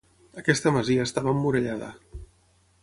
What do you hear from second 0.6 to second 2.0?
masia estava emmurallada.